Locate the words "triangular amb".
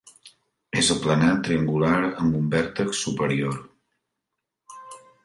1.47-2.39